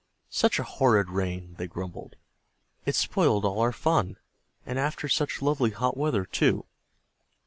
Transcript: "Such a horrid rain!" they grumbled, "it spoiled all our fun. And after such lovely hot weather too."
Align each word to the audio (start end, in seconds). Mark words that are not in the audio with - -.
"Such 0.31 0.57
a 0.57 0.63
horrid 0.63 1.11
rain!" 1.11 1.53
they 1.59 1.67
grumbled, 1.67 2.15
"it 2.87 2.95
spoiled 2.95 3.45
all 3.45 3.59
our 3.59 3.71
fun. 3.71 4.17
And 4.65 4.79
after 4.79 5.07
such 5.07 5.43
lovely 5.43 5.69
hot 5.69 5.95
weather 5.95 6.25
too." 6.25 6.65